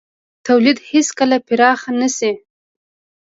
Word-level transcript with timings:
تولید 0.45 0.77
هېڅکله 0.91 1.37
پراخ 1.47 1.81
نه 1.99 2.07
شي. 2.17 2.31